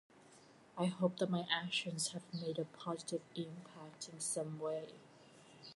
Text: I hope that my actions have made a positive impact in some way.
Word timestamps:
I 0.79 0.87
hope 0.87 1.17
that 1.17 1.29
my 1.29 1.45
actions 1.51 2.07
have 2.13 2.23
made 2.33 2.57
a 2.57 2.65
positive 2.65 3.21
impact 3.35 4.09
in 4.11 4.19
some 4.19 4.57
way. 4.59 4.95